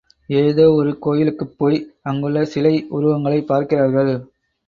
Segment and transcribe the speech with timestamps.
[0.29, 1.77] ஏதோ ஒரு கோயிலுக்குப் போய்
[2.01, 4.13] அங்குள்ள சிலை உருவங்களைப் பார்க்கிறார்கள்.